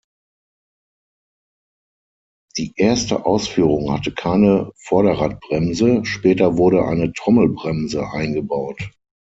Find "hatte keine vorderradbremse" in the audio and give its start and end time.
3.93-6.05